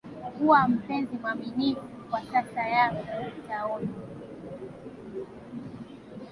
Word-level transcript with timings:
kuwa 0.37 0.67
mpenzi 0.67 1.15
mwaminifu 1.21 1.81
kwa 2.11 2.21
sasa 2.23 2.67
yako 2.67 3.03
utaona 3.39 3.87